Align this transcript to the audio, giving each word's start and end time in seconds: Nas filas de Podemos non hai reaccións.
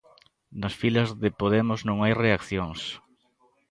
Nas 0.61 0.73
filas 0.81 1.09
de 1.21 1.29
Podemos 1.39 1.79
non 1.87 1.97
hai 2.03 2.13
reaccións. 2.23 2.81